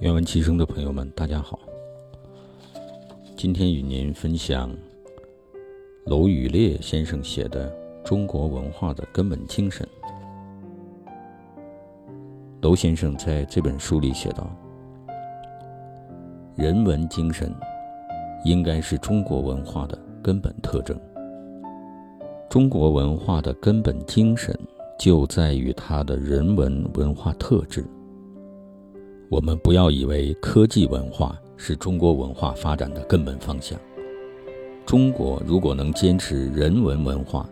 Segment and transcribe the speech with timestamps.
[0.00, 1.58] 愿闻其声的朋友们，大家好。
[3.36, 4.74] 今天与您分享
[6.06, 7.70] 娄宇烈先生写的
[8.02, 9.86] 《中国文化的根本精神》。
[12.62, 14.50] 娄先生在这本书里写道
[16.56, 17.54] ：“人文精神
[18.44, 20.98] 应该是中国文化的根本特征。
[22.48, 24.58] 中国文化的根本精神
[25.00, 27.82] 就在于它的人文文化特质。”
[29.30, 33.80] 我们不要以为科技文化是中国文化发展的根本方向。
[34.84, 37.48] 中国如果能坚持人文文化，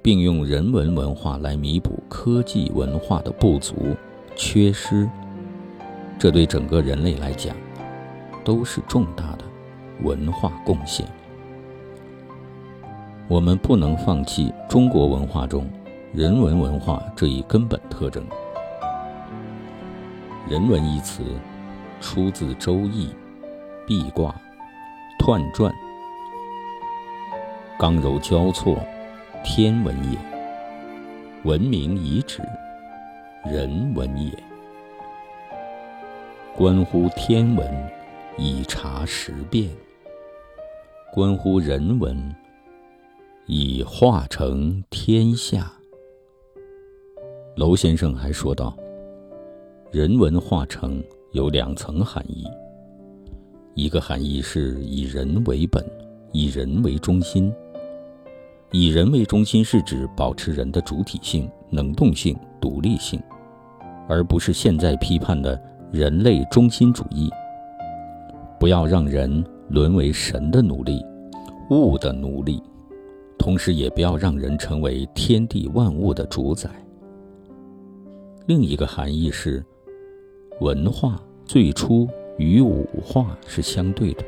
[0.00, 3.74] 并用人文文化来弥补科技文化的不足、
[4.36, 5.08] 缺失，
[6.20, 7.56] 这对整个人类来讲
[8.44, 9.44] 都是重大的
[10.04, 11.04] 文化贡献。
[13.26, 15.66] 我们不能放弃中国文化中
[16.12, 18.26] 人文文化这一根本特征。
[20.48, 21.22] 人文一词，
[22.00, 23.06] 出自《周易》，
[23.86, 24.34] 壁卦，
[25.20, 25.72] 彖传，
[27.78, 28.76] 刚柔交错，
[29.44, 30.18] 天文也。
[31.44, 32.42] 文明遗址，
[33.44, 34.36] 人文也。
[36.56, 37.90] 关乎天文，
[38.36, 39.68] 以察时变；
[41.14, 42.34] 关乎人文，
[43.46, 45.70] 以化成天下。
[47.56, 48.76] 娄先生还说道。
[49.90, 52.44] 人文化成有两层含义，
[53.74, 55.84] 一个含义是以人为本，
[56.30, 57.52] 以人为中心。
[58.70, 63.20] 以人为中心是指保持人的主体性、能动性、独立性，
[64.08, 67.28] 而不是现在批判的人类中心主义。
[68.60, 71.04] 不要让人沦为神的奴隶、
[71.70, 72.62] 物的奴隶，
[73.36, 76.70] 同时也不要让人成为天地万物的主宰。
[78.50, 79.64] 另一个含义是。
[80.58, 84.24] 文化最初与武化是相对的，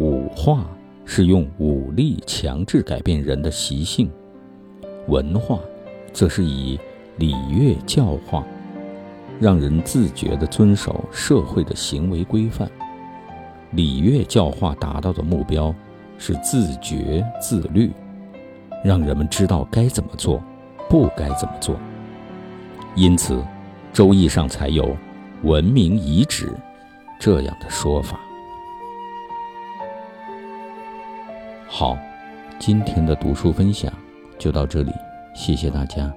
[0.00, 0.68] 武化
[1.04, 4.10] 是用武力强制改变人的习性，
[5.06, 5.60] 文化
[6.12, 6.76] 则是以
[7.18, 8.44] 礼乐教化，
[9.38, 12.68] 让人自觉地遵守社会的行为规范。
[13.70, 15.72] 礼乐教化达到的目标
[16.18, 17.92] 是自觉自律，
[18.84, 20.42] 让人们知道该怎么做，
[20.90, 21.78] 不该怎么做。
[22.94, 23.44] 因此。
[23.90, 24.96] 周易上才有
[25.42, 26.52] “文明遗址”
[27.18, 28.20] 这样的说法。
[31.66, 31.98] 好，
[32.60, 33.90] 今天的读书分享
[34.38, 34.92] 就到这里，
[35.34, 36.12] 谢谢大家。